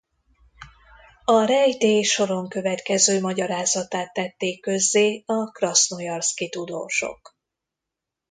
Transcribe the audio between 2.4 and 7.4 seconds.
következő magyarázatát tették közzé a krasznojarszki tudósok.